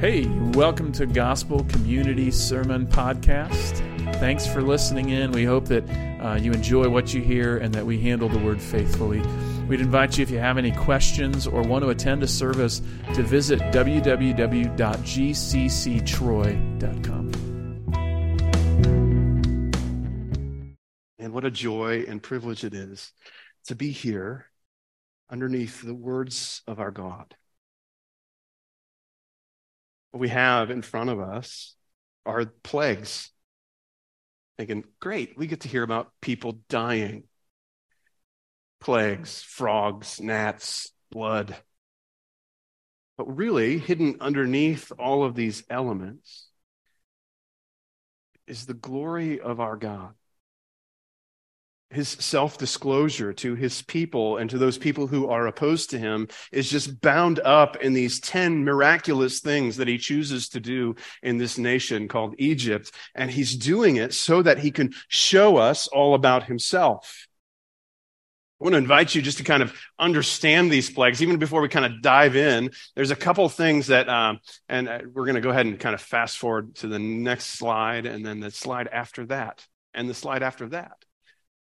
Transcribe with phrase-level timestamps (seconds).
[0.00, 3.78] Hey, welcome to Gospel Community Sermon Podcast.
[4.20, 5.32] Thanks for listening in.
[5.32, 5.82] We hope that
[6.20, 9.20] uh, you enjoy what you hear and that we handle the word faithfully.
[9.66, 12.80] We'd invite you, if you have any questions or want to attend a service,
[13.12, 14.62] to visit www.gcctroy.com.
[21.18, 23.12] And what a joy and privilege it is
[23.66, 24.46] to be here
[25.28, 27.34] underneath the words of our God
[30.12, 31.74] we have in front of us
[32.24, 33.30] are plagues.
[34.56, 37.24] Thinking, great, we get to hear about people dying.
[38.80, 41.56] Plagues, frogs, gnats, blood.
[43.16, 46.48] But really, hidden underneath all of these elements
[48.46, 50.14] is the glory of our God
[51.90, 56.28] his self disclosure to his people and to those people who are opposed to him
[56.52, 61.38] is just bound up in these 10 miraculous things that he chooses to do in
[61.38, 62.92] this nation called Egypt.
[63.14, 67.26] And he's doing it so that he can show us all about himself.
[68.60, 71.68] I want to invite you just to kind of understand these plagues, even before we
[71.68, 72.72] kind of dive in.
[72.96, 75.94] There's a couple things that, um, and uh, we're going to go ahead and kind
[75.94, 79.64] of fast forward to the next slide, and then the slide after that,
[79.94, 81.04] and the slide after that.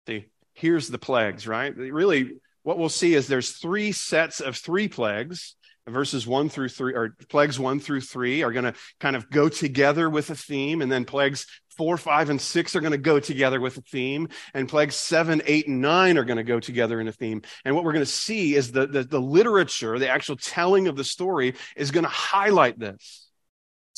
[0.06, 1.76] See, here's the plagues, right?
[1.76, 5.56] Really, what we'll see is there's three sets of three plagues.
[5.88, 9.48] Verses one through three, or plagues one through three, are going to kind of go
[9.48, 11.44] together with a theme, and then plagues
[11.76, 15.42] four, five, and six are going to go together with a theme, and plagues seven,
[15.44, 17.42] eight, and nine are going to go together in a theme.
[17.64, 20.94] And what we're going to see is the, the, the literature, the actual telling of
[20.94, 23.28] the story, is going to highlight this.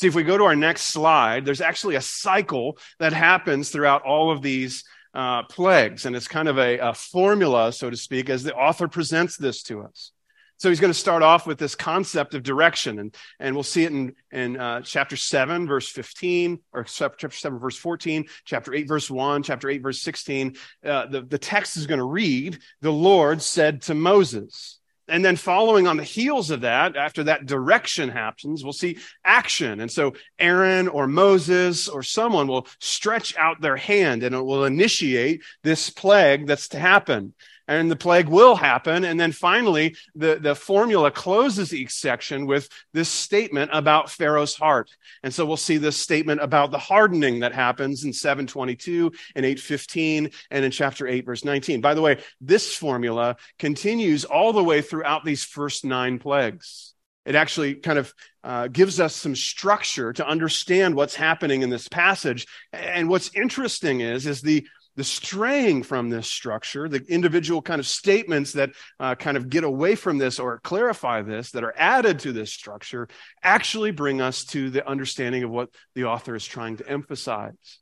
[0.00, 4.00] See, if we go to our next slide, there's actually a cycle that happens throughout
[4.04, 6.06] all of these uh, plagues.
[6.06, 9.62] And it's kind of a, a formula, so to speak, as the author presents this
[9.64, 10.12] to us.
[10.56, 13.84] So he's going to start off with this concept of direction, and, and we'll see
[13.84, 18.86] it in, in uh, chapter 7, verse 15, or chapter 7, verse 14, chapter 8,
[18.86, 20.54] verse 1, chapter 8, verse 16.
[20.84, 24.78] Uh, the, the text is going to read, The Lord said to Moses.
[25.06, 29.80] And then following on the heels of that, after that direction happens, we'll see action.
[29.80, 34.64] And so Aaron or Moses or someone will stretch out their hand and it will
[34.64, 37.34] initiate this plague that's to happen
[37.68, 39.04] and the plague will happen.
[39.04, 44.90] And then finally, the, the formula closes each section with this statement about Pharaoh's heart.
[45.22, 50.30] And so we'll see this statement about the hardening that happens in 722 and 815
[50.50, 51.80] and in chapter 8, verse 19.
[51.80, 56.94] By the way, this formula continues all the way throughout these first nine plagues.
[57.24, 61.88] It actually kind of uh, gives us some structure to understand what's happening in this
[61.88, 62.46] passage.
[62.72, 67.86] And what's interesting is, is the the straying from this structure, the individual kind of
[67.86, 72.20] statements that uh, kind of get away from this or clarify this, that are added
[72.20, 73.08] to this structure,
[73.42, 77.78] actually bring us to the understanding of what the author is trying to emphasize.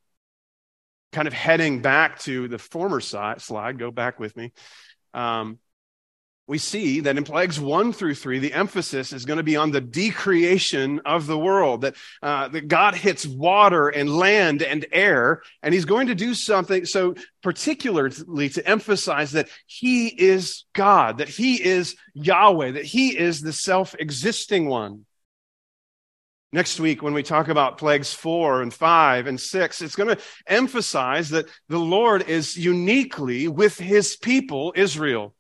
[1.12, 4.52] Kind of heading back to the former slide, go back with me.
[5.12, 5.58] Um,
[6.48, 9.70] we see that in plagues one through three, the emphasis is going to be on
[9.70, 15.42] the decreation of the world, that, uh, that God hits water and land and air,
[15.62, 21.28] and he's going to do something so particularly to emphasize that he is God, that
[21.28, 25.06] he is Yahweh, that he is the self existing one.
[26.52, 30.22] Next week, when we talk about plagues four and five and six, it's going to
[30.46, 35.34] emphasize that the Lord is uniquely with his people, Israel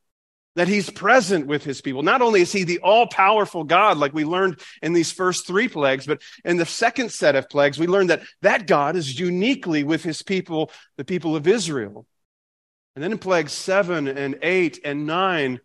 [0.54, 2.02] that he's present with his people.
[2.02, 5.68] Not only is he the all powerful God, like we learned in these first three
[5.68, 9.82] plagues, but in the second set of plagues, we learned that that God is uniquely
[9.82, 12.06] with his people, the people of Israel.
[12.94, 15.60] And then in plagues seven and eight and nine,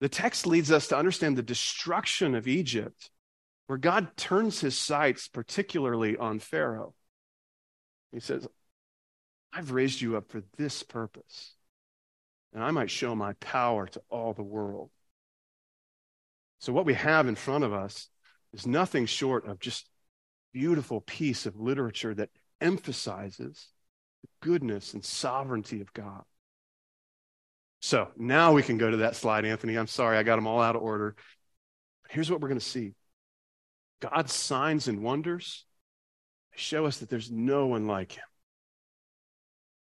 [0.00, 3.10] the text leads us to understand the destruction of Egypt,
[3.68, 6.94] where God turns his sights particularly on Pharaoh.
[8.10, 8.46] He says,
[9.52, 11.54] I've raised you up for this purpose
[12.52, 14.90] and I might show my power to all the world.
[16.58, 18.08] So, what we have in front of us
[18.52, 19.88] is nothing short of just
[20.52, 23.68] beautiful piece of literature that emphasizes
[24.22, 26.22] the goodness and sovereignty of God.
[27.80, 29.76] So now we can go to that slide, Anthony.
[29.76, 31.16] I'm sorry, I got them all out of order.
[32.04, 32.94] But here's what we're going to see
[34.00, 35.64] God's signs and wonders
[36.54, 38.24] show us that there's no one like him,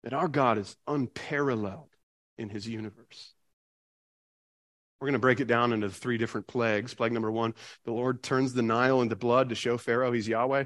[0.04, 1.88] that our God is unparalleled
[2.42, 3.32] in his universe.
[5.00, 6.94] We're going to break it down into three different plagues.
[6.94, 7.54] Plague number one,
[7.84, 10.64] the Lord turns the Nile into blood to show Pharaoh he's Yahweh.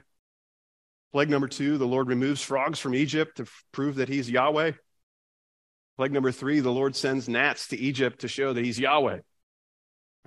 [1.13, 4.73] Plague number two, the Lord removes frogs from Egypt to prove that he's Yahweh.
[5.97, 9.21] Plague number three, the Lord sends gnats to Egypt to show that he's Yahweh.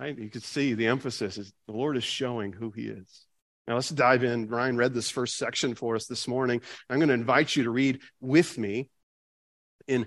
[0.00, 0.18] Right?
[0.18, 3.26] You can see the emphasis is the Lord is showing who he is.
[3.68, 4.48] Now let's dive in.
[4.48, 6.62] Ryan read this first section for us this morning.
[6.88, 8.88] I'm going to invite you to read with me
[9.86, 10.06] in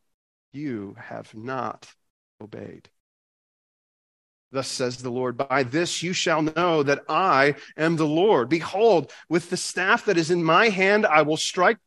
[0.51, 1.93] you have not
[2.41, 2.89] obeyed.
[4.51, 8.49] Thus says the Lord, by this you shall know that I am the Lord.
[8.49, 11.77] Behold, with the staff that is in my hand, I will strike.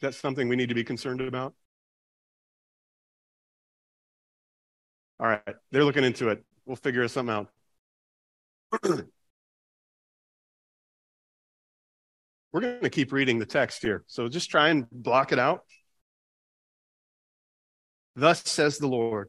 [0.00, 1.54] That's something we need to be concerned about.
[5.18, 6.44] All right, they're looking into it.
[6.66, 7.48] We'll figure something out.
[12.56, 14.02] We're going to keep reading the text here.
[14.06, 15.64] So just try and block it out.
[18.14, 19.28] Thus says the Lord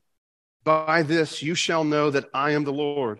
[0.63, 3.19] By this you shall know that I am the Lord.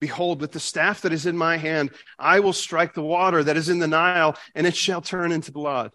[0.00, 3.56] Behold, with the staff that is in my hand, I will strike the water that
[3.56, 5.92] is in the Nile, and it shall turn into blood.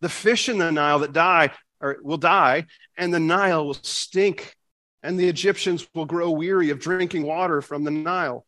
[0.00, 1.50] The fish in the Nile that die
[1.80, 2.66] or will die,
[2.96, 4.54] and the Nile will stink,
[5.02, 8.46] and the Egyptians will grow weary of drinking water from the Nile.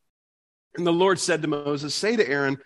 [0.76, 2.58] And the Lord said to Moses, Say to Aaron,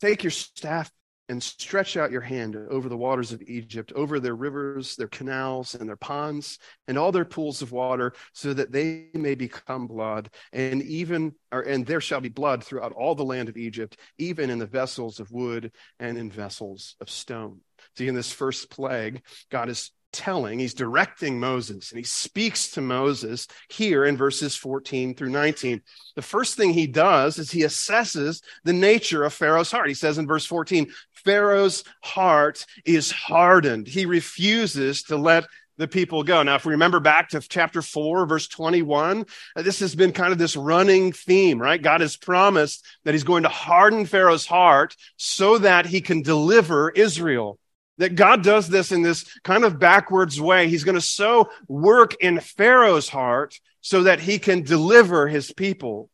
[0.00, 0.90] Take your staff
[1.28, 5.74] and stretch out your hand over the waters of Egypt, over their rivers, their canals,
[5.74, 10.28] and their ponds, and all their pools of water, so that they may become blood.
[10.52, 14.50] And even, or, and there shall be blood throughout all the land of Egypt, even
[14.50, 17.60] in the vessels of wood and in vessels of stone.
[17.96, 22.80] See, in this first plague, God is telling, he's directing Moses, and he speaks to
[22.80, 25.82] Moses here in verses 14 through 19.
[26.16, 29.88] The first thing he does is he assesses the nature of Pharaoh's heart.
[29.88, 33.88] He says in verse 14, Pharaoh's heart is hardened.
[33.88, 35.44] He refuses to let
[35.76, 36.42] the people go.
[36.42, 39.26] Now, if we remember back to chapter 4, verse 21,
[39.56, 41.82] uh, this has been kind of this running theme, right?
[41.82, 46.90] God has promised that he's going to harden Pharaoh's heart so that he can deliver
[46.90, 47.58] Israel.
[47.98, 50.68] That God does this in this kind of backwards way.
[50.68, 56.10] He's going to so work in Pharaoh's heart so that he can deliver his people.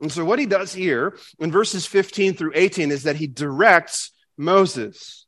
[0.00, 4.12] And so what he does here in verses 15 through 18 is that he directs
[4.36, 5.26] Moses.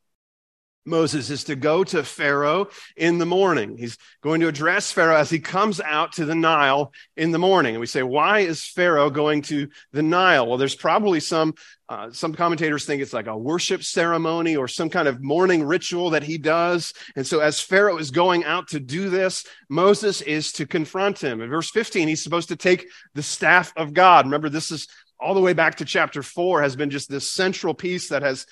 [0.85, 3.77] Moses is to go to Pharaoh in the morning.
[3.77, 7.75] He's going to address Pharaoh as he comes out to the Nile in the morning.
[7.75, 10.47] And we say, why is Pharaoh going to the Nile?
[10.47, 11.55] Well, there's probably some,
[11.89, 16.11] uh, some commentators think it's like a worship ceremony or some kind of morning ritual
[16.11, 16.93] that he does.
[17.15, 21.41] And so as Pharaoh is going out to do this, Moses is to confront him.
[21.41, 24.27] In verse 15, he's supposed to take the staff of God.
[24.27, 24.89] Remember, this is
[25.21, 28.45] all the way back to chapter four has been just this central piece that has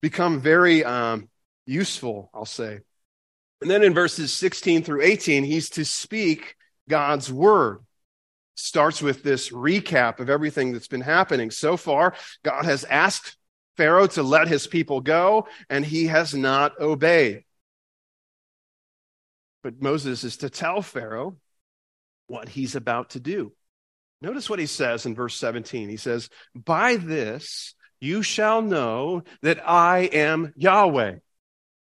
[0.00, 1.28] become very, um,
[1.66, 2.80] useful, I'll say.
[3.60, 6.56] And then in verses 16 through 18, he's to speak
[6.88, 7.78] God's word.
[8.56, 11.50] Starts with this recap of everything that's been happening.
[11.50, 13.36] So far, God has asked
[13.76, 17.44] Pharaoh to let his people go, and he has not obeyed.
[19.62, 21.36] But Moses is to tell Pharaoh
[22.26, 23.52] what he's about to do.
[24.20, 25.88] Notice what he says in verse 17.
[25.88, 31.16] He says, By this you shall know that I am Yahweh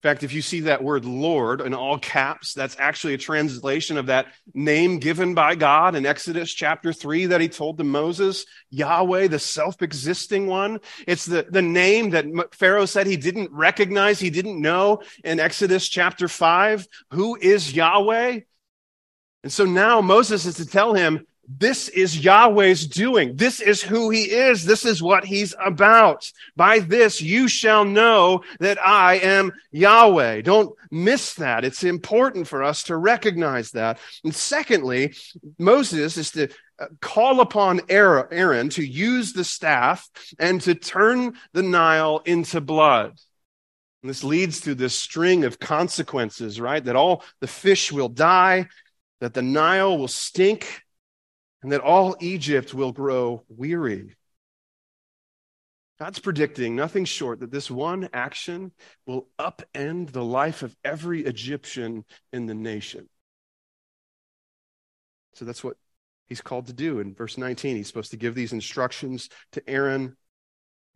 [0.05, 4.07] fact, if you see that word Lord in all caps, that's actually a translation of
[4.07, 9.29] that name given by God in Exodus chapter 3 that he told to Moses, Yahweh,
[9.29, 10.81] the self existing one.
[11.07, 15.89] It's the, the name that Pharaoh said he didn't recognize, he didn't know in Exodus
[15.89, 16.87] chapter 5.
[17.13, 18.41] Who is Yahweh?
[19.43, 23.37] And so now Moses is to tell him, this is Yahweh's doing.
[23.37, 24.65] This is who he is.
[24.65, 26.31] This is what he's about.
[26.57, 30.43] By this you shall know that I am Yahweh.
[30.43, 31.65] Don't miss that.
[31.65, 33.99] It's important for us to recognize that.
[34.23, 35.15] And secondly,
[35.59, 36.49] Moses is to
[36.79, 40.09] uh, call upon Aaron to use the staff
[40.39, 43.17] and to turn the Nile into blood.
[44.03, 46.85] And this leads to this string of consequences, right?
[46.85, 48.69] That all the fish will die,
[49.21, 50.84] that the Nile will stink,
[51.65, 54.15] and that all Egypt will grow weary.
[55.99, 58.73] God's predicting nothing short that this one action
[59.07, 62.05] will upend the life of every Egyptian
[62.35, 63.09] in the nation.
[65.33, 65.79] So that's what
[66.27, 67.01] he's called to do.
[67.01, 70.19] In verse 19, he's supposed to give these instructions to Aaron.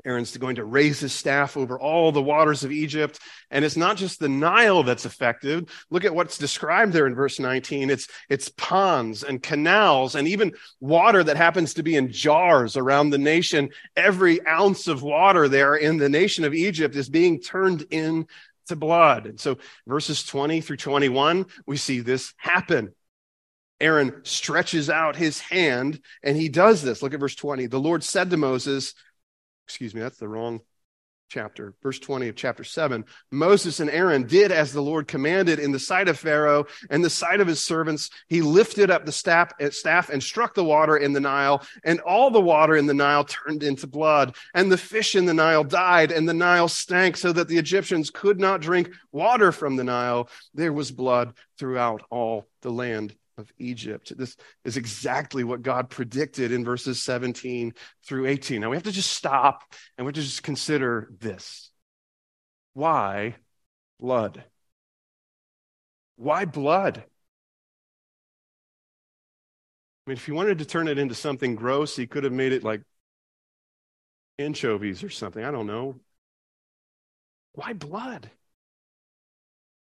[0.04, 3.18] Aaron's going to raise his staff over all the waters of Egypt.
[3.50, 5.68] And it's not just the Nile that's affected.
[5.90, 7.90] Look at what's described there in verse 19.
[7.90, 13.10] It's, it's ponds and canals and even water that happens to be in jars around
[13.10, 13.70] the nation.
[13.96, 18.26] Every ounce of water there in the nation of Egypt is being turned into
[18.76, 19.26] blood.
[19.26, 22.92] And so verses 20 through 21, we see this happen.
[23.80, 27.02] Aaron stretches out his hand and he does this.
[27.02, 27.66] Look at verse 20.
[27.66, 28.94] The Lord said to Moses,
[29.68, 30.62] excuse me, that's the wrong
[31.28, 33.04] chapter, verse 20 of chapter 7.
[33.30, 37.10] Moses and Aaron did as the Lord commanded in the sight of Pharaoh and the
[37.10, 38.08] sight of his servants.
[38.28, 42.00] He lifted up the staff, eh, staff and struck the water in the Nile, and
[42.00, 44.34] all the water in the Nile turned into blood.
[44.54, 48.08] And the fish in the Nile died, and the Nile stank so that the Egyptians
[48.08, 50.30] could not drink water from the Nile.
[50.54, 54.12] There was blood throughout all the land of Egypt.
[54.16, 57.72] This is exactly what God predicted in verses 17
[58.04, 58.60] through 18.
[58.60, 59.62] Now we have to just stop
[59.96, 61.70] and we have to just consider this.
[62.74, 63.36] Why
[64.00, 64.44] blood?
[66.16, 67.04] Why blood?
[70.06, 72.52] I mean, if he wanted to turn it into something gross, he could have made
[72.52, 72.82] it like
[74.38, 75.44] anchovies or something.
[75.44, 76.00] I don't know.
[77.52, 78.30] Why blood?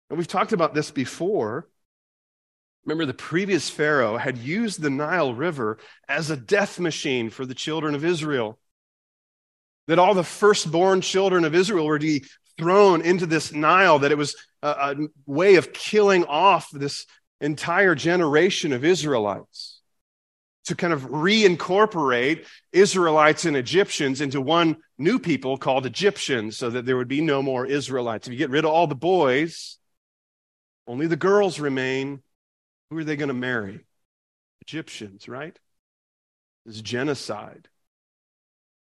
[0.09, 1.67] And we've talked about this before.
[2.85, 7.55] Remember, the previous Pharaoh had used the Nile River as a death machine for the
[7.55, 8.59] children of Israel.
[9.87, 12.25] That all the firstborn children of Israel were to be
[12.57, 17.05] thrown into this Nile, that it was a, a way of killing off this
[17.41, 19.81] entire generation of Israelites.
[20.65, 26.85] To kind of reincorporate Israelites and Egyptians into one new people called Egyptians, so that
[26.85, 28.27] there would be no more Israelites.
[28.27, 29.77] If you get rid of all the boys,
[30.87, 32.21] only the girls remain
[32.89, 33.85] who are they going to marry?
[34.61, 35.57] Egyptians, right?
[36.65, 37.69] This genocide.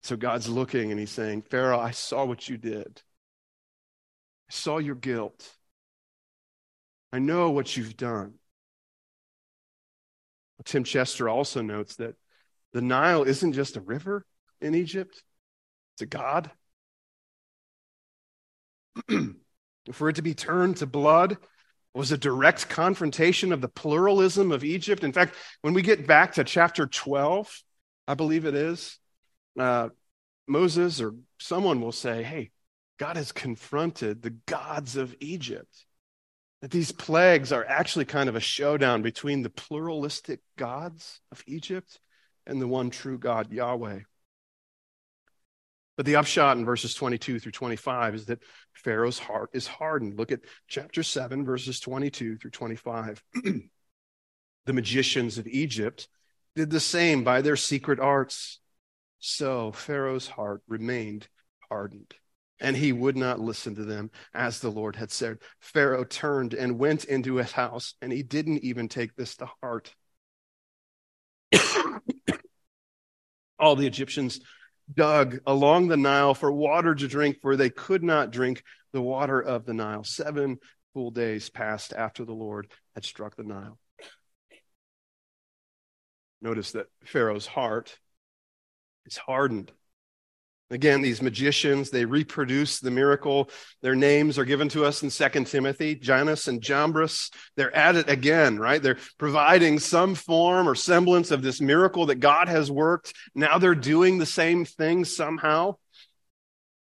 [0.03, 3.01] So God's looking and he's saying, Pharaoh, I saw what you did.
[4.49, 5.55] I saw your guilt.
[7.13, 8.35] I know what you've done.
[10.63, 12.15] Tim Chester also notes that
[12.73, 14.25] the Nile isn't just a river
[14.59, 15.23] in Egypt,
[15.95, 16.51] it's a God.
[19.91, 21.37] For it to be turned to blood,
[21.93, 25.03] was a direct confrontation of the pluralism of Egypt.
[25.03, 27.61] In fact, when we get back to chapter 12,
[28.07, 28.97] I believe it is,
[29.59, 29.89] uh,
[30.47, 32.51] Moses or someone will say, Hey,
[32.97, 35.85] God has confronted the gods of Egypt.
[36.61, 41.99] That these plagues are actually kind of a showdown between the pluralistic gods of Egypt
[42.45, 44.01] and the one true God, Yahweh.
[46.01, 48.41] But the upshot in verses 22 through 25 is that
[48.73, 50.17] Pharaoh's heart is hardened.
[50.17, 53.23] Look at chapter 7, verses 22 through 25.
[54.65, 56.07] the magicians of Egypt
[56.55, 58.59] did the same by their secret arts.
[59.19, 61.27] So Pharaoh's heart remained
[61.69, 62.15] hardened,
[62.59, 65.37] and he would not listen to them as the Lord had said.
[65.59, 69.93] Pharaoh turned and went into his house, and he didn't even take this to heart.
[73.59, 74.39] All the Egyptians
[74.93, 79.39] dug along the Nile for water to drink, for they could not drink the water
[79.39, 80.03] of the Nile.
[80.03, 80.57] Seven
[80.93, 83.77] full days passed after the Lord had struck the Nile.
[86.41, 87.97] Notice that Pharaoh's heart
[89.05, 89.71] is hardened.
[90.71, 93.49] Again, these magicians, they reproduce the miracle.
[93.81, 97.29] Their names are given to us in Second Timothy, Jannes and Jambres.
[97.57, 98.81] They're at it again, right?
[98.81, 103.13] They're providing some form or semblance of this miracle that God has worked.
[103.35, 105.75] Now they're doing the same thing somehow.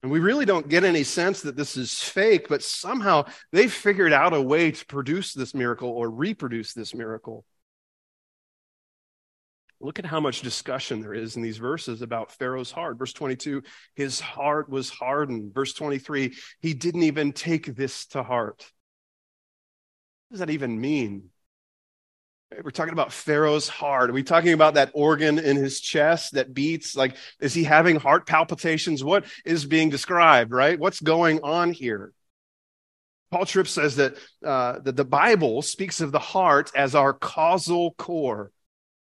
[0.03, 4.11] And we really don't get any sense that this is fake, but somehow they figured
[4.11, 7.45] out a way to produce this miracle or reproduce this miracle.
[9.79, 12.97] Look at how much discussion there is in these verses about Pharaoh's heart.
[12.97, 13.61] Verse 22,
[13.95, 15.53] his heart was hardened.
[15.53, 18.65] Verse 23, he didn't even take this to heart.
[20.27, 21.29] What does that even mean?
[22.63, 24.09] We're talking about Pharaoh's heart.
[24.09, 26.95] Are we talking about that organ in his chest that beats?
[26.95, 29.03] Like, is he having heart palpitations?
[29.03, 30.79] What is being described, right?
[30.79, 32.13] What's going on here?
[33.31, 37.93] Paul Tripp says that, uh, that the Bible speaks of the heart as our causal
[37.97, 38.51] core.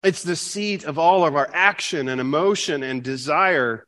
[0.01, 3.86] It's the seat of all of our action and emotion and desire.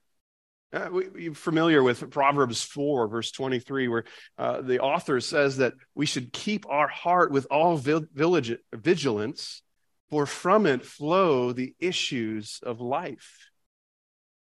[0.74, 4.03] Uh, we, are familiar with Proverbs 4, verse 23, where
[4.38, 9.62] uh, the author says that we should keep our heart with all vigilance,
[10.10, 13.48] for from it flow the issues of life.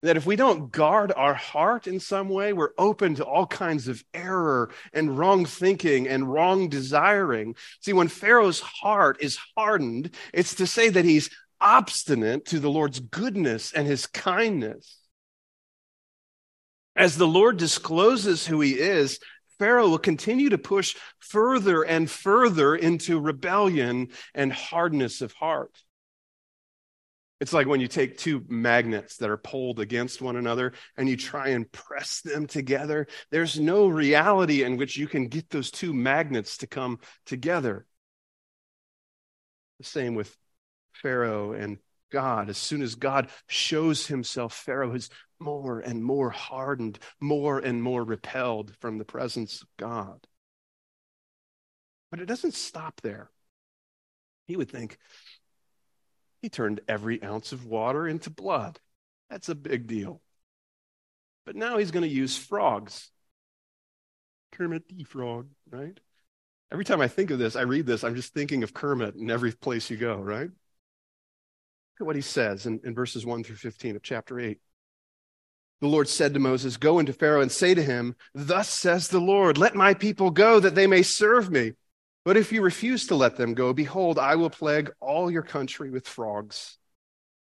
[0.02, 3.86] That if we don't guard our heart in some way, we're open to all kinds
[3.86, 7.54] of error and wrong thinking and wrong desiring.
[7.80, 13.00] See, when Pharaoh's heart is hardened, it's to say that he's obstinate to the Lord's
[13.00, 14.98] goodness and his kindness.
[16.96, 19.20] As the Lord discloses who he is,
[19.58, 25.82] Pharaoh will continue to push further and further into rebellion and hardness of heart.
[27.40, 31.16] It's like when you take two magnets that are pulled against one another and you
[31.16, 33.06] try and press them together.
[33.30, 37.86] There's no reality in which you can get those two magnets to come together.
[39.78, 40.36] The same with
[41.02, 41.78] Pharaoh and
[42.10, 42.48] God.
[42.48, 48.04] As soon as God shows himself, Pharaoh is more and more hardened, more and more
[48.04, 50.26] repelled from the presence of God.
[52.10, 53.30] But it doesn't stop there.
[54.46, 54.98] He would think,
[56.42, 58.80] he turned every ounce of water into blood.
[59.28, 60.20] That's a big deal.
[61.46, 63.10] But now he's going to use frogs.
[64.52, 65.98] Kermit the Frog, right?
[66.72, 69.30] Every time I think of this, I read this, I'm just thinking of Kermit in
[69.30, 70.50] every place you go, right?
[72.00, 74.58] At what he says in, in verses 1 through 15 of chapter 8.
[75.82, 79.20] The Lord said to Moses, Go into Pharaoh and say to him, Thus says the
[79.20, 81.72] Lord, let my people go that they may serve me.
[82.24, 85.90] But if you refuse to let them go, behold, I will plague all your country
[85.90, 86.78] with frogs.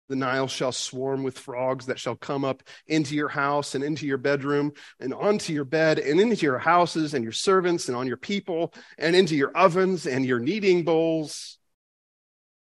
[0.09, 4.07] The Nile shall swarm with frogs that shall come up into your house and into
[4.07, 8.07] your bedroom and onto your bed and into your houses and your servants and on
[8.07, 11.59] your people and into your ovens and your kneading bowls.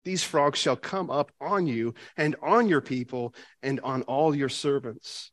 [0.05, 4.49] These frogs shall come up on you and on your people and on all your
[4.49, 5.31] servants.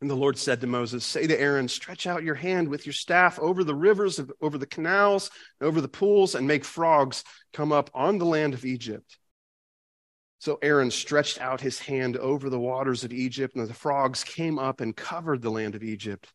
[0.00, 2.92] And the Lord said to Moses, Say to Aaron, stretch out your hand with your
[2.92, 5.30] staff over the rivers, over the canals,
[5.60, 9.18] over the pools, and make frogs come up on the land of Egypt.
[10.40, 14.56] So Aaron stretched out his hand over the waters of Egypt, and the frogs came
[14.56, 16.32] up and covered the land of Egypt.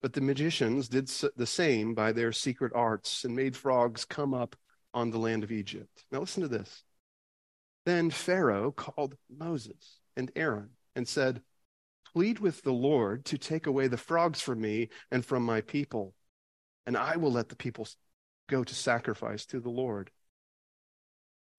[0.00, 4.54] But the magicians did the same by their secret arts and made frogs come up
[4.96, 6.04] on the land of Egypt.
[6.10, 6.82] Now listen to this.
[7.84, 11.42] Then Pharaoh called Moses and Aaron and said,
[12.14, 16.14] Plead with the Lord to take away the frogs from me and from my people,
[16.86, 17.86] and I will let the people
[18.48, 20.10] go to sacrifice to the Lord.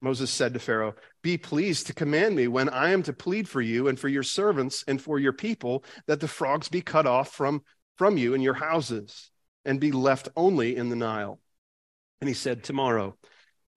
[0.02, 3.62] Moses said to Pharaoh, Be pleased to command me when I am to plead for
[3.62, 7.32] you and for your servants and for your people that the frogs be cut off
[7.32, 7.62] from,
[7.98, 9.30] from you and your houses
[9.64, 11.40] and be left only in the Nile.
[12.20, 13.16] And he said, Tomorrow.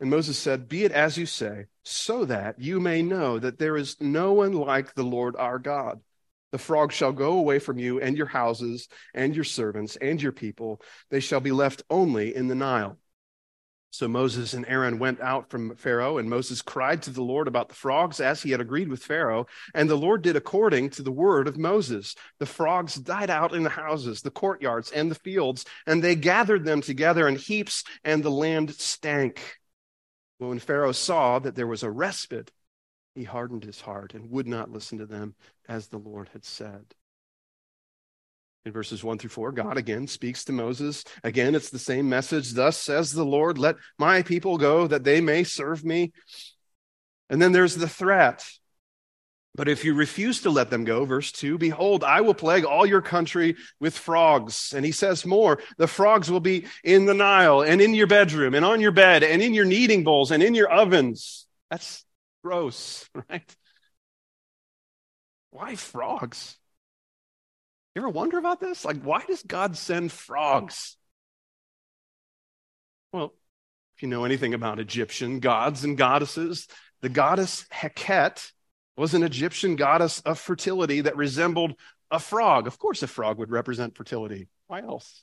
[0.00, 3.76] And Moses said, Be it as you say, so that you may know that there
[3.76, 6.00] is no one like the Lord our God
[6.52, 10.32] the frogs shall go away from you and your houses and your servants and your
[10.32, 10.80] people.
[11.10, 12.98] They shall be left only in the Nile.
[13.92, 17.68] So Moses and Aaron went out from Pharaoh, and Moses cried to the Lord about
[17.68, 19.46] the frogs as he had agreed with Pharaoh.
[19.74, 22.14] And the Lord did according to the word of Moses.
[22.38, 26.64] The frogs died out in the houses, the courtyards, and the fields, and they gathered
[26.64, 29.59] them together in heaps, and the land stank.
[30.40, 32.50] But when Pharaoh saw that there was a respite,
[33.14, 35.34] he hardened his heart and would not listen to them
[35.68, 36.94] as the Lord had said.
[38.64, 41.04] In verses 1 through 4, God again speaks to Moses.
[41.22, 42.52] Again, it's the same message.
[42.52, 46.12] Thus says the Lord, let my people go that they may serve me.
[47.28, 48.46] And then there's the threat.
[49.56, 52.86] But if you refuse to let them go, verse 2, behold, I will plague all
[52.86, 54.72] your country with frogs.
[54.74, 58.54] And he says more the frogs will be in the Nile and in your bedroom
[58.54, 61.46] and on your bed and in your kneading bowls and in your ovens.
[61.68, 62.04] That's
[62.44, 63.56] gross, right?
[65.50, 66.56] Why frogs?
[67.96, 68.84] You ever wonder about this?
[68.84, 70.96] Like, why does God send frogs?
[73.12, 73.34] Well,
[73.96, 76.68] if you know anything about Egyptian gods and goddesses,
[77.00, 78.52] the goddess Heket
[79.00, 81.74] was an Egyptian goddess of fertility that resembled
[82.10, 82.66] a frog.
[82.66, 84.48] Of course, a frog would represent fertility.
[84.66, 85.22] Why else?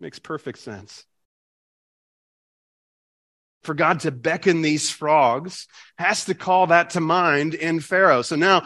[0.00, 1.06] Makes perfect sense
[3.62, 5.66] for God to beckon these frogs
[5.98, 8.22] has to call that to mind in Pharaoh.
[8.22, 8.64] So now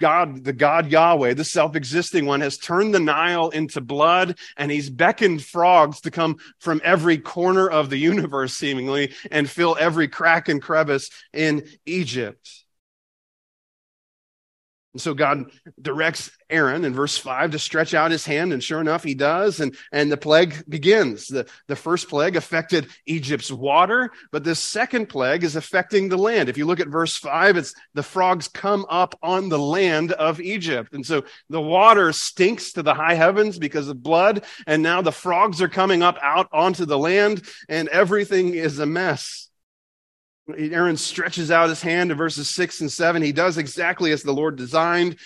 [0.00, 4.70] God, the God Yahweh, the self existing one, has turned the Nile into blood and
[4.70, 10.08] he's beckoned frogs to come from every corner of the universe, seemingly, and fill every
[10.08, 12.63] crack and crevice in Egypt.
[14.94, 15.50] And so God
[15.82, 19.58] directs Aaron in verse 5 to stretch out his hand, and sure enough, he does.
[19.58, 21.26] And, and the plague begins.
[21.26, 26.48] The, the first plague affected Egypt's water, but this second plague is affecting the land.
[26.48, 30.40] If you look at verse 5, it's the frogs come up on the land of
[30.40, 30.94] Egypt.
[30.94, 35.10] And so the water stinks to the high heavens because of blood, and now the
[35.10, 39.50] frogs are coming up out onto the land, and everything is a mess.
[40.56, 43.22] Aaron stretches out his hand in verses six and seven.
[43.22, 45.18] He does exactly as the Lord designed.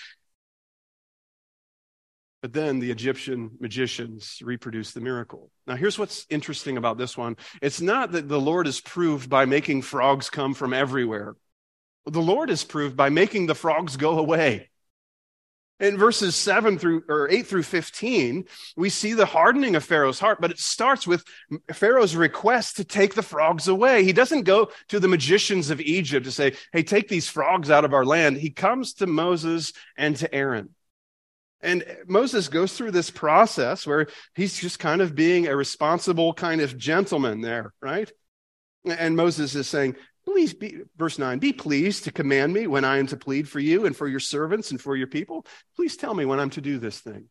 [2.41, 5.51] But then the Egyptian magicians reproduce the miracle.
[5.67, 9.45] Now, here's what's interesting about this one it's not that the Lord is proved by
[9.45, 11.35] making frogs come from everywhere,
[12.05, 14.68] the Lord is proved by making the frogs go away.
[15.79, 20.41] In verses 7 through or 8 through 15, we see the hardening of Pharaoh's heart,
[20.41, 21.23] but it starts with
[21.71, 24.03] Pharaoh's request to take the frogs away.
[24.03, 27.85] He doesn't go to the magicians of Egypt to say, Hey, take these frogs out
[27.85, 28.37] of our land.
[28.37, 30.69] He comes to Moses and to Aaron.
[31.61, 36.61] And Moses goes through this process where he's just kind of being a responsible kind
[36.61, 38.11] of gentleman there, right?
[38.85, 42.97] And Moses is saying, Please be, verse 9, be pleased to command me when I
[42.97, 45.45] am to plead for you and for your servants and for your people.
[45.75, 47.25] Please tell me when I'm to do this thing.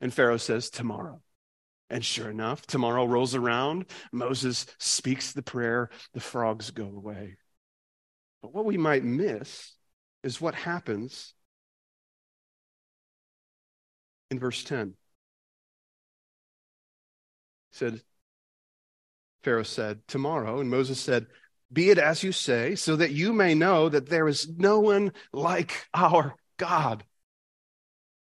[0.00, 1.20] And Pharaoh says, Tomorrow.
[1.90, 3.86] And sure enough, tomorrow rolls around.
[4.10, 7.36] Moses speaks the prayer, the frogs go away.
[8.42, 9.72] But what we might miss
[10.22, 11.34] is what happens
[14.30, 14.94] in verse 10.
[17.70, 18.00] He said,
[19.42, 20.60] Pharaoh said, Tomorrow.
[20.60, 21.26] And Moses said,
[21.74, 25.12] be it as you say, so that you may know that there is no one
[25.32, 27.04] like our God.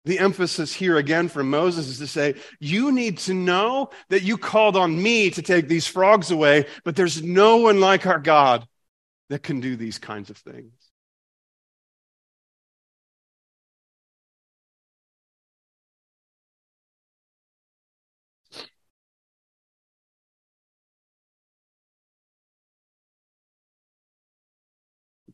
[0.06, 4.38] The emphasis here again from Moses is to say, You need to know that you
[4.38, 8.66] called on me to take these frogs away, but there's no one like our God
[9.30, 10.72] that can do these kinds of things.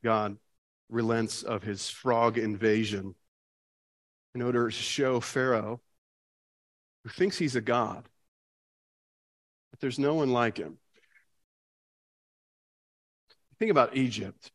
[0.04, 0.38] God
[0.90, 3.16] relents of his frog invasion
[4.36, 5.82] in order to show Pharaoh,
[7.04, 8.08] who thinks he's a god,
[9.72, 10.78] that there's no one like him.
[13.60, 14.52] Think about Egypt.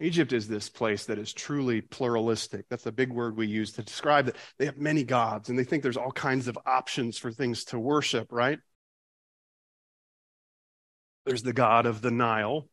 [0.00, 2.66] Egypt is this place that is truly pluralistic.
[2.68, 5.64] That's a big word we use to describe that they have many gods and they
[5.64, 8.60] think there's all kinds of options for things to worship, right?
[11.26, 12.68] There's the god of the Nile,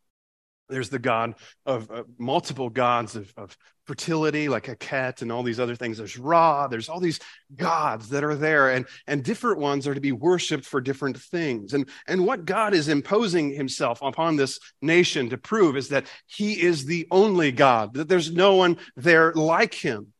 [0.69, 5.59] there's the god of uh, multiple gods of, of fertility, like Heket and all these
[5.59, 5.97] other things.
[5.97, 6.67] There's Ra.
[6.67, 7.19] There's all these
[7.55, 11.73] gods that are there, and, and different ones are to be worshipped for different things.
[11.73, 16.61] And, and what God is imposing himself upon this nation to prove is that he
[16.61, 20.11] is the only God, that there's no one there like him.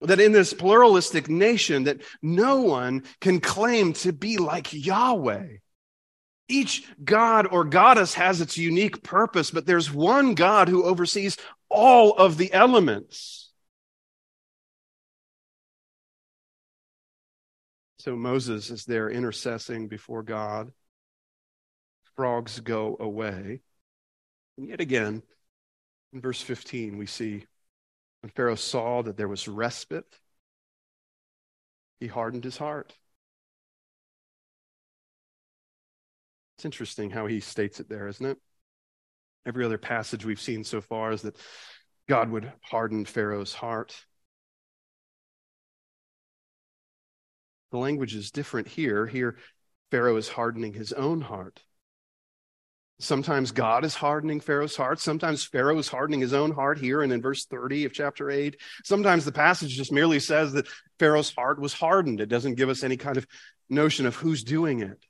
[0.00, 5.46] That in this pluralistic nation, that no one can claim to be like Yahweh.
[6.52, 11.38] Each god or goddess has its unique purpose, but there's one God who oversees
[11.70, 13.50] all of the elements.
[18.00, 20.72] So Moses is there intercessing before God.
[22.16, 23.60] Frogs go away.
[24.58, 25.22] And yet again,
[26.12, 27.46] in verse 15, we see
[28.20, 30.18] when Pharaoh saw that there was respite,
[31.98, 32.92] he hardened his heart.
[36.62, 38.38] It's interesting how he states it there, isn't it?
[39.44, 41.36] Every other passage we've seen so far is that
[42.08, 43.96] God would harden Pharaoh's heart.
[47.72, 49.08] The language is different here.
[49.08, 49.38] Here,
[49.90, 51.60] Pharaoh is hardening his own heart.
[53.00, 55.00] Sometimes God is hardening Pharaoh's heart.
[55.00, 58.56] Sometimes Pharaoh is hardening his own heart here and in verse 30 of chapter 8.
[58.84, 60.68] Sometimes the passage just merely says that
[61.00, 62.20] Pharaoh's heart was hardened.
[62.20, 63.26] It doesn't give us any kind of
[63.68, 65.04] notion of who's doing it.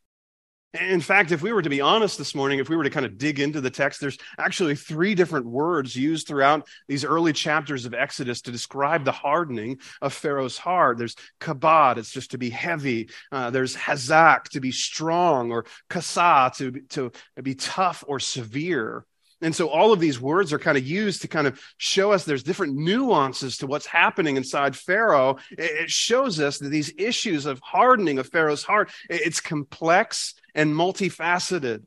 [0.74, 3.04] In fact, if we were to be honest this morning, if we were to kind
[3.04, 7.84] of dig into the text, there's actually three different words used throughout these early chapters
[7.84, 10.96] of Exodus to describe the hardening of Pharaoh's heart.
[10.96, 13.10] There's kabod, it's just to be heavy.
[13.30, 19.04] Uh, there's hazak, to be strong, or kasa, to, to be tough or severe.
[19.42, 22.24] And so all of these words are kind of used to kind of show us
[22.24, 25.36] there's different nuances to what's happening inside Pharaoh.
[25.50, 31.84] It shows us that these issues of hardening of Pharaoh's heart, it's complex and multifaceted.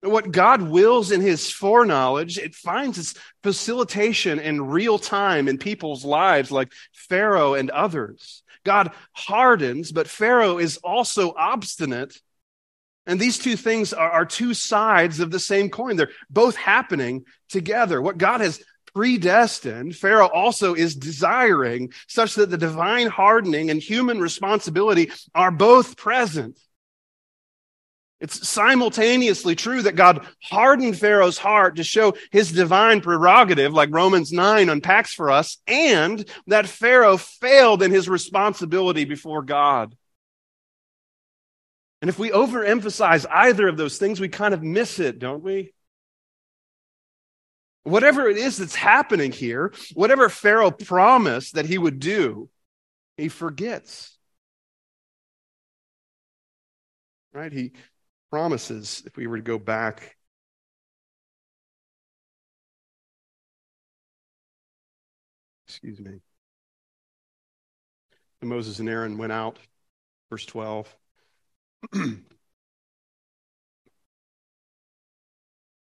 [0.00, 6.04] What God wills in his foreknowledge, it finds its facilitation in real time in people's
[6.04, 8.42] lives like Pharaoh and others.
[8.64, 12.20] God hardens, but Pharaoh is also obstinate
[13.06, 15.96] and these two things are, are two sides of the same coin.
[15.96, 18.00] They're both happening together.
[18.00, 18.62] What God has
[18.94, 25.96] predestined, Pharaoh also is desiring such that the divine hardening and human responsibility are both
[25.96, 26.58] present.
[28.20, 34.30] It's simultaneously true that God hardened Pharaoh's heart to show his divine prerogative, like Romans
[34.30, 39.96] 9 unpacks for us, and that Pharaoh failed in his responsibility before God.
[42.02, 45.72] And if we overemphasize either of those things, we kind of miss it, don't we?
[47.84, 52.50] Whatever it is that's happening here, whatever Pharaoh promised that he would do,
[53.16, 54.18] he forgets.
[57.32, 57.52] Right?
[57.52, 57.72] He
[58.30, 60.16] promises, if we were to go back
[65.68, 66.20] excuse me.
[68.42, 69.58] Moses and Aaron went out,
[70.28, 70.94] verse 12.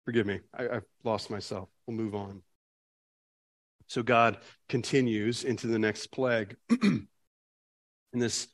[0.05, 1.69] Forgive me, I, have lost myself.
[1.87, 2.43] We'll move on.
[3.87, 6.57] So God continues into the next plague.
[6.71, 7.07] and
[8.13, 8.49] this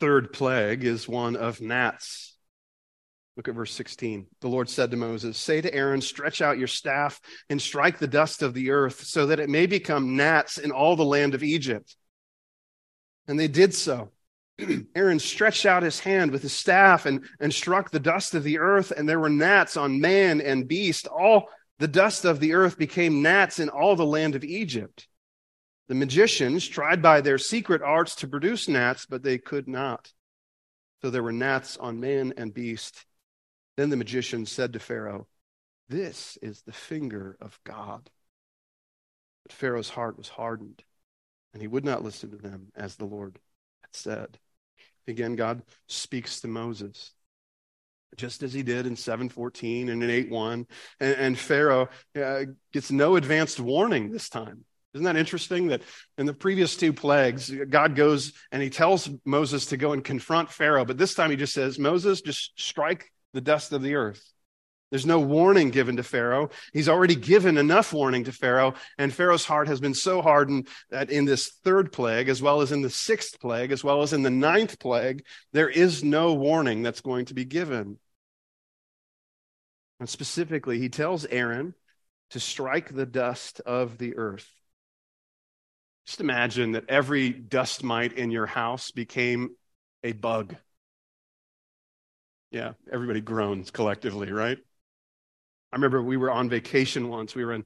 [0.00, 2.36] third plague is one of gnats.
[3.36, 4.26] Look at verse 16.
[4.40, 8.06] The Lord said to Moses, Say to Aaron, stretch out your staff and strike the
[8.06, 11.42] dust of the earth, so that it may become gnats in all the land of
[11.42, 11.96] Egypt.
[13.28, 14.10] And they did so.
[14.94, 18.58] Aaron stretched out his hand with his staff and, and struck the dust of the
[18.58, 21.06] earth, and there were gnats on man and beast.
[21.06, 25.08] All the dust of the earth became gnats in all the land of Egypt.
[25.88, 30.12] The magicians tried by their secret arts to produce gnats, but they could not.
[31.02, 33.06] So there were gnats on man and beast.
[33.76, 35.26] Then the magicians said to Pharaoh,
[35.88, 38.10] This is the finger of God.
[39.42, 40.84] But Pharaoh's heart was hardened,
[41.52, 43.40] and he would not listen to them, as the Lord
[43.80, 44.38] had said.
[45.10, 47.12] Again, God speaks to Moses,
[48.16, 50.66] just as he did in 714 and in 8.1.
[51.00, 51.88] And, and Pharaoh
[52.20, 54.64] uh, gets no advanced warning this time.
[54.94, 55.82] Isn't that interesting that
[56.18, 60.50] in the previous two plagues, God goes and he tells Moses to go and confront
[60.50, 64.32] Pharaoh, but this time he just says, Moses, just strike the dust of the earth.
[64.90, 66.50] There's no warning given to Pharaoh.
[66.72, 71.10] He's already given enough warning to Pharaoh, and Pharaoh's heart has been so hardened that
[71.10, 74.22] in this third plague, as well as in the sixth plague, as well as in
[74.22, 77.98] the ninth plague, there is no warning that's going to be given.
[80.00, 81.74] And specifically, he tells Aaron
[82.30, 84.48] to strike the dust of the earth.
[86.06, 89.50] Just imagine that every dust mite in your house became
[90.02, 90.56] a bug.
[92.50, 94.58] Yeah, everybody groans collectively, right?
[95.72, 97.34] I remember we were on vacation once.
[97.34, 97.64] We were in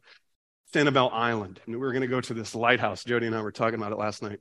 [0.73, 3.05] Sanibel Island, and we were going to go to this lighthouse.
[3.05, 4.41] Jody and I were talking about it last night.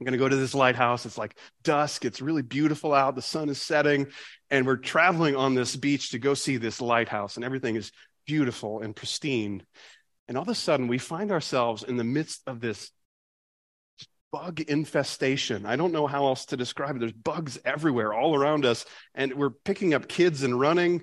[0.00, 1.04] I'm going to go to this lighthouse.
[1.04, 2.06] It's like dusk.
[2.06, 3.16] It's really beautiful out.
[3.16, 4.06] The sun is setting,
[4.48, 7.92] and we're traveling on this beach to go see this lighthouse, and everything is
[8.26, 9.62] beautiful and pristine.
[10.26, 12.92] And all of a sudden, we find ourselves in the midst of this
[14.32, 15.66] bug infestation.
[15.66, 17.00] I don't know how else to describe it.
[17.00, 21.02] There's bugs everywhere, all around us, and we're picking up kids and running.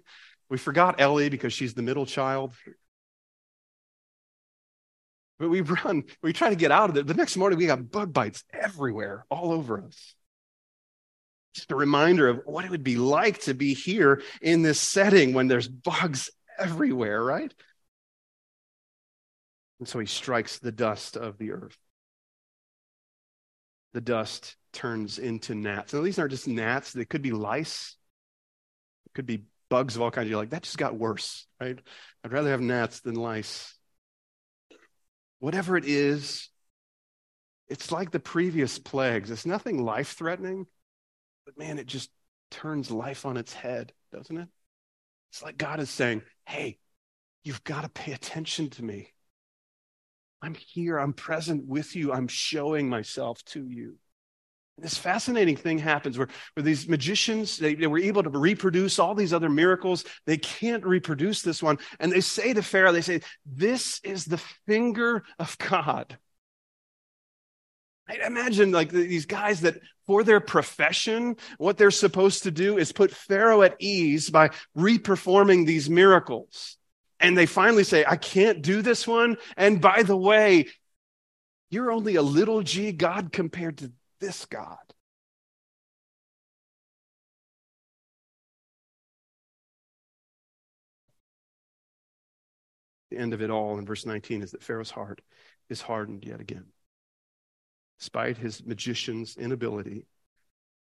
[0.50, 2.54] We forgot Ellie because she's the middle child.
[5.40, 7.06] But we run, we try to get out of it.
[7.06, 10.16] The next morning, we got bug bites everywhere, all over us.
[11.54, 15.34] Just a reminder of what it would be like to be here in this setting
[15.34, 17.54] when there's bugs everywhere, right?
[19.80, 21.78] And so he strikes the dust of the earth.
[23.94, 25.94] The dust turns into gnats.
[25.94, 27.96] Now, these aren't just gnats, they could be lice,
[29.06, 30.30] it could be bugs of all kinds.
[30.30, 31.80] You're like, that just got worse, right?
[32.24, 33.74] I'd rather have gnats than lice.
[35.40, 36.50] Whatever it is,
[37.68, 39.30] it's like the previous plagues.
[39.30, 40.66] It's nothing life threatening,
[41.46, 42.10] but man, it just
[42.50, 44.48] turns life on its head, doesn't it?
[45.32, 46.80] It's like God is saying, hey,
[47.44, 49.14] you've got to pay attention to me.
[50.42, 50.98] I'm here.
[50.98, 52.14] I'm present with you.
[52.14, 53.98] I'm showing myself to you.
[54.80, 59.16] This fascinating thing happens where, where these magicians, they, they were able to reproduce all
[59.16, 60.06] these other miracles.
[60.28, 61.80] They can't reproduce this one.
[62.00, 64.38] And they say to Pharaoh, they say, This is the
[64.68, 66.18] finger of God.
[68.08, 72.92] I imagine like these guys that for their profession, what they're supposed to do is
[72.92, 76.78] put Pharaoh at ease by reperforming these miracles.
[77.20, 79.38] And they finally say, I can't do this one.
[79.58, 80.68] And by the way,
[81.70, 84.78] you're only a little g God compared to this God.
[93.10, 95.22] The end of it all in verse 19 is that Pharaoh's heart
[95.70, 96.66] is hardened yet again.
[98.00, 100.06] Despite his magician's inability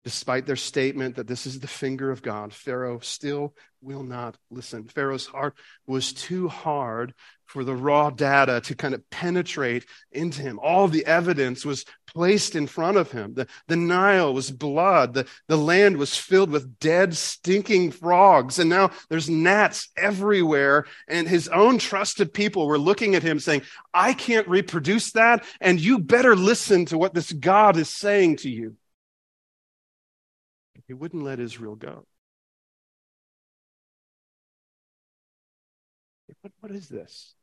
[0.06, 4.84] Despite their statement that this is the finger of God, Pharaoh still will not listen.
[4.84, 5.56] Pharaoh's heart
[5.88, 7.16] was too hard
[7.46, 10.60] for the raw data to kind of penetrate into him.
[10.62, 13.34] All the evidence was placed in front of him.
[13.34, 15.16] The, the Nile was blood.
[15.16, 18.60] The, the land was filled with dead, stinking frogs.
[18.60, 20.86] And now there's gnats everywhere.
[21.08, 25.44] And his own trusted people were looking at him saying, I can't reproduce that.
[25.60, 28.76] And you better listen to what this God is saying to you.
[30.88, 32.06] He wouldn't let Israel go.
[36.42, 37.34] What, what is this?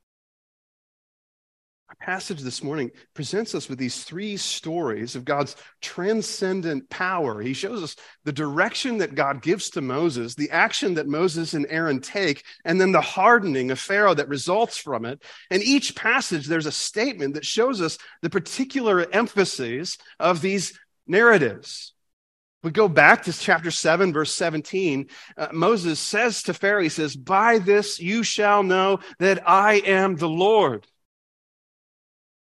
[1.89, 7.43] Our passage this morning presents us with these three stories of God's transcendent power.
[7.43, 11.67] He shows us the direction that God gives to Moses, the action that Moses and
[11.69, 15.23] Aaron take, and then the hardening of Pharaoh that results from it.
[15.51, 21.93] And each passage, there's a statement that shows us the particular emphases of these narratives.
[22.63, 25.09] We go back to chapter 7, verse 17.
[25.37, 30.17] Uh, Moses says to Pharaoh, he says, By this you shall know that I am
[30.17, 30.87] the Lord.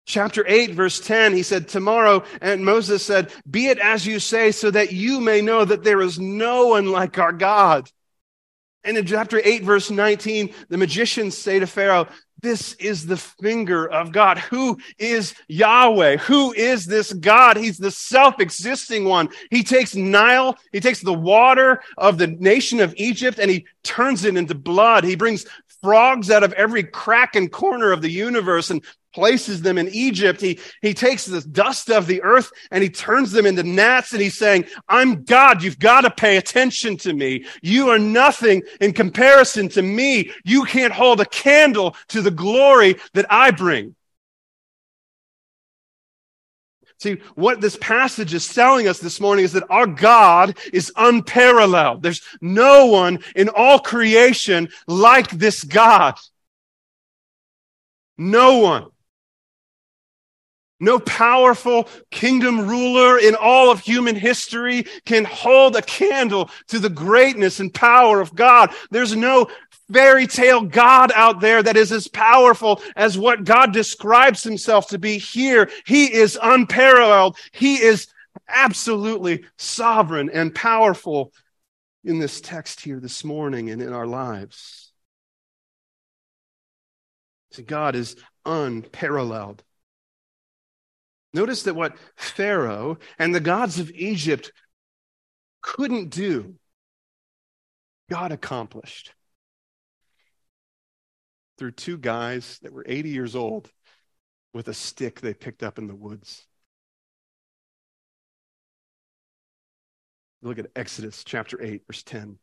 [0.06, 4.50] Chapter 8, verse 10, he said, Tomorrow, and Moses said, Be it as you say,
[4.50, 7.88] so that you may know that there is no one like our God.
[8.82, 12.08] And in chapter 8, verse 19, the magicians say to Pharaoh,
[12.42, 14.38] this is the finger of God.
[14.38, 16.18] Who is Yahweh?
[16.18, 17.56] Who is this God?
[17.56, 19.28] He's the self existing one.
[19.50, 24.24] He takes Nile, he takes the water of the nation of Egypt, and he turns
[24.24, 25.04] it into blood.
[25.04, 25.46] He brings
[25.82, 30.40] frogs out of every crack and corner of the universe and places them in Egypt.
[30.40, 34.22] He, he takes the dust of the earth and he turns them into gnats and
[34.22, 35.62] he's saying, I'm God.
[35.62, 37.44] You've got to pay attention to me.
[37.62, 40.30] You are nothing in comparison to me.
[40.44, 43.94] You can't hold a candle to the glory that I bring.
[47.00, 52.02] See, what this passage is telling us this morning is that our God is unparalleled.
[52.02, 56.18] There's no one in all creation like this God.
[58.18, 58.88] No one.
[60.80, 66.88] No powerful kingdom ruler in all of human history can hold a candle to the
[66.88, 68.70] greatness and power of God.
[68.90, 69.48] There's no
[69.92, 74.98] fairy tale God out there that is as powerful as what God describes himself to
[74.98, 75.70] be here.
[75.84, 77.36] He is unparalleled.
[77.52, 78.06] He is
[78.48, 81.32] absolutely sovereign and powerful
[82.04, 84.92] in this text here this morning and in our lives.
[87.52, 88.16] See, God is
[88.46, 89.62] unparalleled.
[91.32, 94.52] Notice that what Pharaoh and the gods of Egypt
[95.62, 96.56] couldn't do,
[98.08, 99.14] God accomplished
[101.58, 103.70] through two guys that were 80 years old
[104.52, 106.46] with a stick they picked up in the woods.
[110.42, 112.38] Look at Exodus chapter 8, verse 10.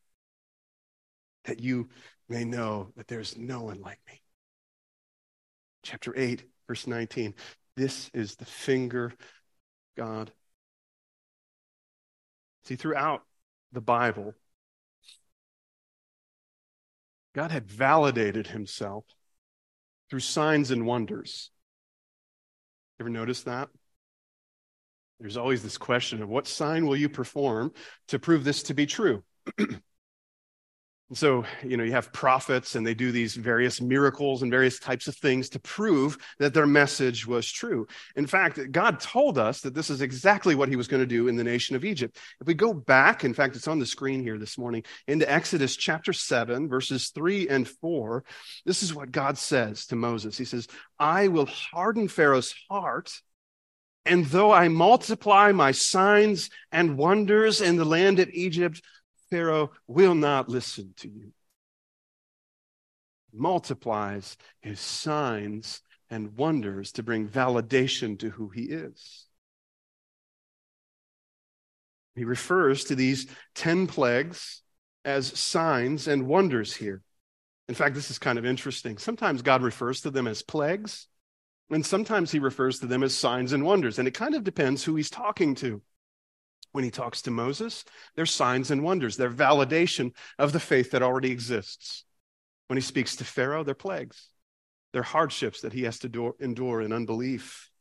[1.45, 1.89] That you
[2.29, 4.21] may know that there's no one like me.
[5.83, 7.33] Chapter 8, verse 19.
[7.77, 9.13] This is the finger
[9.95, 10.31] God.
[12.63, 13.21] See, throughout
[13.71, 14.33] the Bible,
[17.35, 19.05] God had validated himself
[20.09, 21.51] through signs and wonders.
[22.99, 23.69] Ever notice that?
[25.19, 27.73] There's always this question of what sign will you perform
[28.07, 29.23] to prove this to be true?
[31.09, 34.77] And so, you know, you have prophets and they do these various miracles and various
[34.77, 37.87] types of things to prove that their message was true.
[38.17, 41.29] In fact, God told us that this is exactly what he was going to do
[41.29, 42.17] in the nation of Egypt.
[42.41, 45.77] If we go back, in fact, it's on the screen here this morning, into Exodus
[45.77, 48.25] chapter 7, verses 3 and 4,
[48.65, 50.37] this is what God says to Moses.
[50.37, 50.67] He says,
[50.99, 53.13] I will harden Pharaoh's heart.
[54.05, 58.81] And though I multiply my signs and wonders in the land of Egypt,
[59.29, 61.31] Pharaoh will not listen to you.
[63.33, 69.25] Multiplies his signs and wonders to bring validation to who he is.
[72.15, 74.63] He refers to these 10 plagues
[75.05, 77.03] as signs and wonders here.
[77.69, 78.97] In fact, this is kind of interesting.
[78.97, 81.07] Sometimes God refers to them as plagues,
[81.69, 83.99] and sometimes he refers to them as signs and wonders.
[83.99, 85.81] And it kind of depends who he's talking to.
[86.77, 87.83] When he talks to Moses,
[88.15, 92.03] they're signs and wonders, they're validation of the faith that already exists.
[92.67, 94.29] When he speaks to Pharaoh, they're plagues,
[94.93, 97.71] they're hardships that he has to endure in unbelief.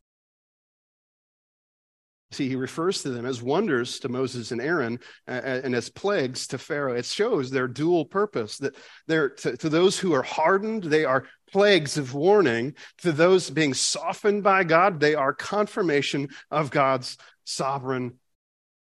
[2.30, 6.56] See, he refers to them as wonders to Moses and Aaron and as plagues to
[6.56, 6.96] Pharaoh.
[6.96, 11.26] It shows their dual purpose that they're to, to, those who are hardened, they are
[11.52, 12.72] plagues of warning.
[13.02, 18.20] To those being softened by God, they are confirmation of God's sovereign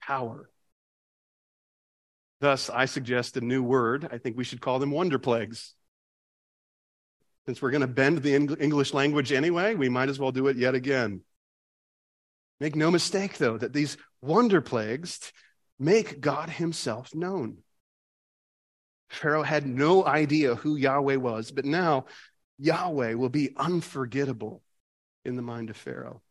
[0.09, 0.49] power.
[2.41, 4.09] Thus, I suggest a new word.
[4.11, 5.75] I think we should call them wonder plagues.
[7.45, 10.57] Since we're going to bend the English language anyway, we might as well do it
[10.57, 11.21] yet again.
[12.59, 15.31] Make no mistake, though, that these wonder plagues
[15.77, 17.59] make God Himself known.
[19.09, 22.05] Pharaoh had no idea who Yahweh was, but now
[22.57, 24.63] Yahweh will be unforgettable
[25.23, 26.21] in the mind of Pharaoh.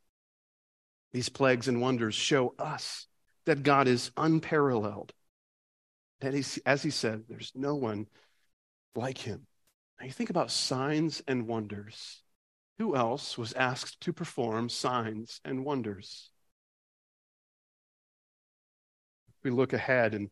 [1.12, 3.07] These plagues and wonders show us
[3.48, 5.10] that God is unparalleled.
[6.20, 8.06] That he's, as he said, there's no one
[8.94, 9.46] like him.
[9.98, 12.20] Now you think about signs and wonders.
[12.78, 16.28] Who else was asked to perform signs and wonders?
[19.42, 20.30] We look ahead in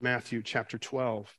[0.00, 1.32] Matthew chapter 12.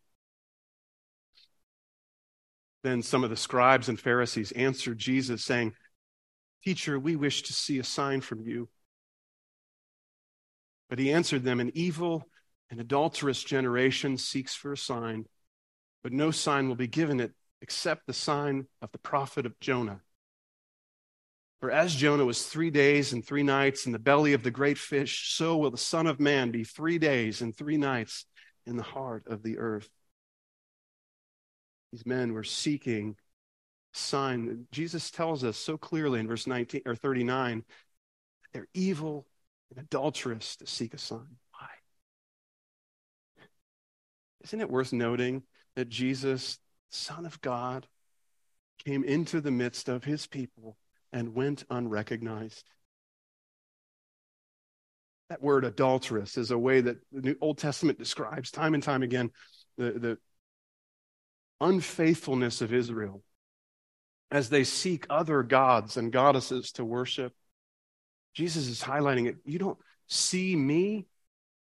[2.84, 5.74] Then some of the scribes and Pharisees answered Jesus, saying,
[6.64, 8.70] Teacher, we wish to see a sign from you.
[10.90, 12.28] But he answered them, An evil
[12.70, 15.26] and adulterous generation seeks for a sign,
[16.04, 20.02] but no sign will be given it except the sign of the prophet of Jonah.
[21.60, 24.78] For as Jonah was three days and three nights in the belly of the great
[24.78, 28.26] fish, so will the Son of Man be three days and three nights
[28.68, 29.90] in the heart of the earth.
[31.92, 33.16] These men were seeking
[33.94, 34.68] sign.
[34.72, 37.64] Jesus tells us so clearly in verse 19 or 39
[38.54, 39.26] they're evil
[39.70, 41.38] and adulteress to seek a sign.
[41.52, 41.68] Why?
[44.44, 45.44] Isn't it worth noting
[45.76, 46.60] that Jesus,
[46.90, 47.88] Son of God,
[48.86, 50.78] came into the midst of his people
[51.12, 52.64] and went unrecognized?
[55.30, 59.04] That word adulterous is a way that the New Old Testament describes time and time
[59.04, 59.32] again
[59.78, 60.18] the, the
[61.60, 63.24] unfaithfulness of Israel
[64.32, 67.34] as they seek other gods and goddesses to worship.
[68.38, 69.38] Jesus is highlighting it.
[69.46, 71.08] You don't see me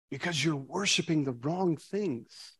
[0.09, 2.53] because you're worshiping the wrong things.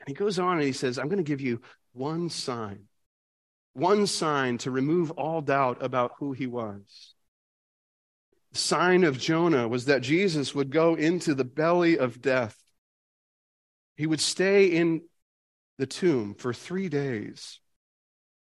[0.00, 1.60] And he goes on and he says, I'm going to give you
[1.92, 2.84] one sign,
[3.74, 7.12] one sign to remove all doubt about who he was.
[8.52, 12.56] The sign of Jonah was that Jesus would go into the belly of death.
[13.94, 15.02] He would stay in
[15.76, 17.60] the tomb for three days.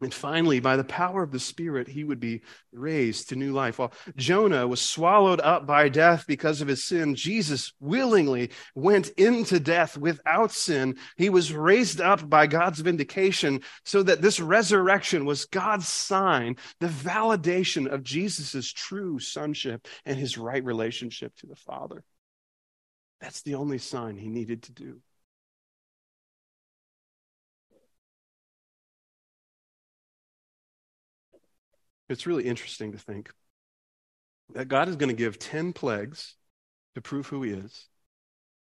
[0.03, 2.41] And finally, by the power of the Spirit, he would be
[2.73, 3.79] raised to new life.
[3.79, 9.61] While Jonah was swallowed up by death because of his sin, Jesus willingly went into
[9.61, 10.97] death without sin.
[11.19, 16.89] He was raised up by God's vindication so that this resurrection was God's sign, the
[16.89, 22.05] validation of Jesus' true sonship and his right relationship to the Father.
[23.21, 25.03] That's the only sign he needed to do.
[32.11, 33.31] It's really interesting to think
[34.55, 36.35] that God is going to give 10 plagues
[36.97, 37.87] to prove who he is,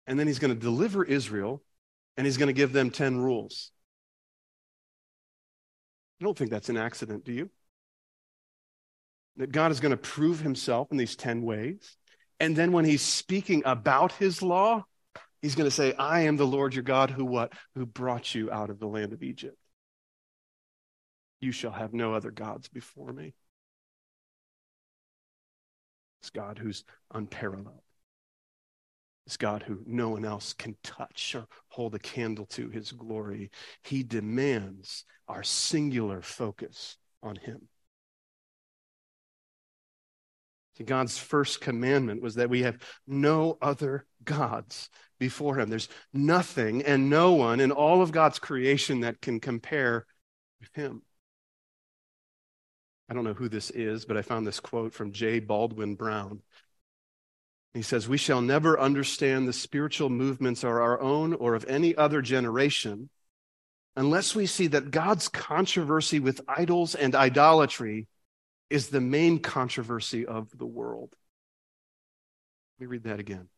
[0.07, 1.63] and then he's going to deliver Israel,
[2.17, 3.71] and he's going to give them 10 rules.
[6.21, 7.51] I don't think that's an accident, do you?
[9.37, 11.99] That God is going to prove himself in these 10 ways.
[12.41, 14.85] And then when he's speaking about his law,
[15.43, 17.53] he's going to say, I am the Lord your God who what?
[17.75, 19.59] Who brought you out of the land of Egypt.
[21.45, 23.35] You shall have no other gods before me.
[26.23, 27.83] This God who's unparalleled.
[29.27, 33.51] This God who no one else can touch or hold a candle to his glory.
[33.83, 37.69] He demands our singular focus on him.
[40.79, 44.89] See, God's first commandment was that we have no other gods
[45.21, 45.69] before him.
[45.69, 50.07] There's nothing and no one in all of God's creation that can compare
[50.59, 51.03] with him.
[53.09, 55.41] I don't know who this is, but I found this quote from J.
[55.41, 56.41] Baldwin Brown.
[57.75, 61.95] He says, We shall never understand the spiritual movements of our own or of any
[61.95, 63.11] other generation
[63.97, 68.09] unless we see that God's controversy with idols and idolatry
[68.71, 71.15] is the main controversy of the world.
[72.79, 73.49] Let me read that again.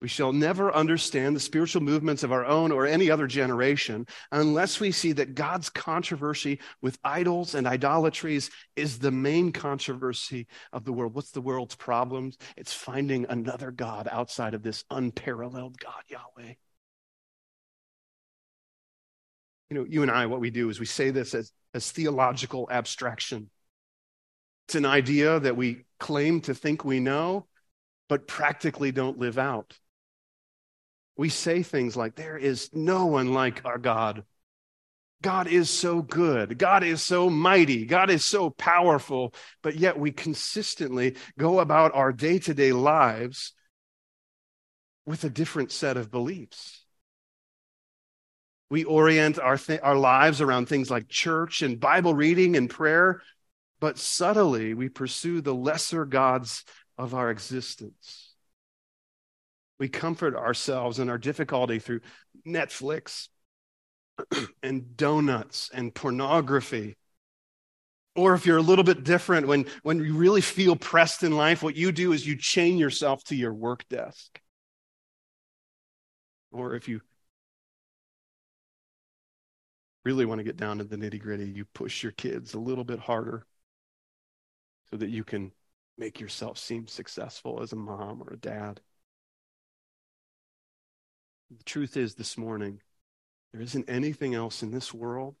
[0.00, 4.78] We shall never understand the spiritual movements of our own or any other generation unless
[4.78, 10.92] we see that God's controversy with idols and idolatries is the main controversy of the
[10.92, 11.14] world.
[11.14, 12.38] What's the world's problems?
[12.56, 16.54] It's finding another God outside of this unparalleled God, Yahweh.
[19.70, 22.68] You know, you and I, what we do is we say this as, as theological
[22.70, 23.50] abstraction.
[24.68, 27.46] It's an idea that we claim to think we know,
[28.08, 29.76] but practically don't live out
[31.18, 34.22] we say things like, There is no one like our God.
[35.20, 36.56] God is so good.
[36.58, 37.84] God is so mighty.
[37.86, 39.34] God is so powerful.
[39.60, 43.52] But yet we consistently go about our day to day lives
[45.04, 46.84] with a different set of beliefs.
[48.70, 53.22] We orient our, th- our lives around things like church and Bible reading and prayer,
[53.80, 56.64] but subtly we pursue the lesser gods
[56.96, 58.34] of our existence.
[59.78, 62.00] We comfort ourselves in our difficulty through
[62.46, 63.28] Netflix
[64.62, 66.96] and donuts and pornography.
[68.16, 71.62] Or if you're a little bit different, when, when you really feel pressed in life,
[71.62, 74.40] what you do is you chain yourself to your work desk.
[76.50, 77.00] Or if you
[80.04, 82.84] really want to get down to the nitty gritty, you push your kids a little
[82.84, 83.46] bit harder
[84.90, 85.52] so that you can
[85.98, 88.80] make yourself seem successful as a mom or a dad.
[91.50, 92.80] The truth is, this morning,
[93.52, 95.36] there isn't anything else in this world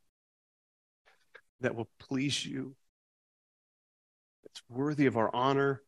[1.60, 2.74] that will please you,
[4.42, 5.82] that's worthy of our honor,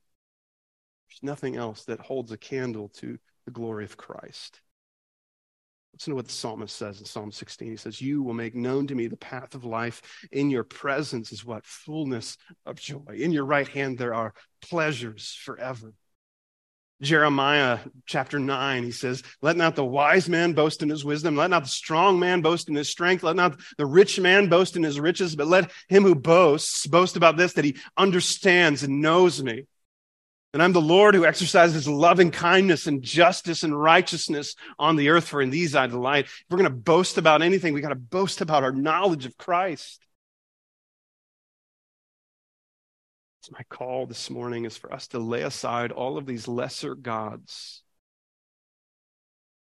[1.09, 4.61] There's nothing else that holds a candle to the glory of Christ.
[5.95, 7.71] Listen to what the psalmist says in Psalm 16.
[7.71, 10.03] He says, You will make known to me the path of life.
[10.31, 11.66] In your presence is what?
[11.66, 13.03] Fullness of joy.
[13.14, 15.93] In your right hand there are pleasures forever.
[17.03, 21.51] Jeremiah chapter 9, he says, Let not the wise man boast in his wisdom, let
[21.51, 24.82] not the strong man boast in his strength, let not the rich man boast in
[24.82, 29.42] his riches, but let him who boasts boast about this, that he understands and knows
[29.42, 29.64] me.
[30.53, 35.28] And I'm the Lord who exercises loving kindness and justice and righteousness on the earth,
[35.28, 36.24] for in these I delight.
[36.24, 39.36] If we're going to boast about anything, we got to boast about our knowledge of
[39.36, 40.01] Christ.
[43.41, 46.95] It's my call this morning is for us to lay aside all of these lesser
[46.95, 47.82] gods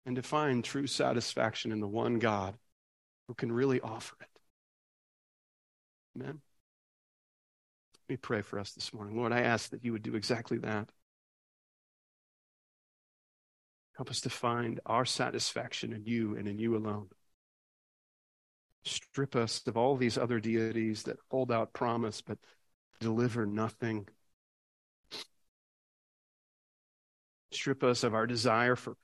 [0.05, 2.55] and to find true satisfaction in the one God
[3.27, 4.29] who can really offer it.
[6.15, 6.39] Amen.
[7.93, 9.17] Let me pray for us this morning.
[9.17, 10.89] Lord, I ask that you would do exactly that.
[13.97, 17.09] Help us to find our satisfaction in you and in you alone.
[18.85, 22.37] Strip us of all these other deities that hold out promise but
[22.99, 24.07] deliver nothing.
[27.51, 28.95] Strip us of our desire for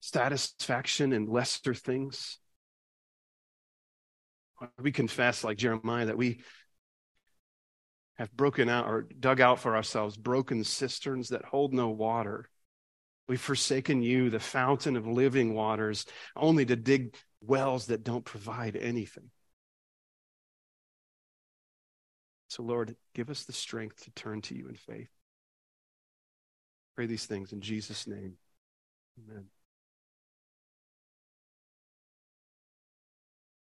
[0.00, 2.38] satisfaction in lesser things.
[4.78, 6.40] We confess, like Jeremiah, that we
[8.16, 12.48] have broken out or dug out for ourselves broken cisterns that hold no water.
[13.28, 18.76] We've forsaken you, the fountain of living waters, only to dig wells that don't provide
[18.76, 19.30] anything.
[22.54, 25.10] So, Lord, give us the strength to turn to you in faith.
[26.94, 28.34] Pray these things in Jesus' name.
[29.18, 29.46] Amen.